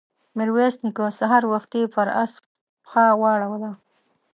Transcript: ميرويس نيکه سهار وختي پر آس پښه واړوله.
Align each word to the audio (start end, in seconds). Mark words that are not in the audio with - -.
ميرويس 0.37 0.75
نيکه 0.83 1.05
سهار 1.19 1.43
وختي 1.53 1.81
پر 1.93 2.07
آس 2.23 2.33
پښه 2.83 3.03
واړوله. 3.21 3.71